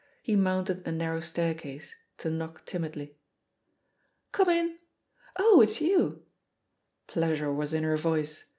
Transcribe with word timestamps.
He 0.23 0.35
mounted 0.35 0.87
a 0.87 0.91
nar 0.91 1.13
row 1.13 1.19
staircase, 1.19 1.93
to 2.17 2.31
knock 2.31 2.65
timidly. 2.65 3.19
"Come 4.31 4.49
in! 4.49 4.79
Oh, 5.37 5.61
it's 5.61 5.79
you 5.79 6.23
r 6.23 6.27
Pleasure 7.05 7.53
was 7.53 7.71
in 7.71 7.83
her 7.83 7.97
voice. 7.97 8.45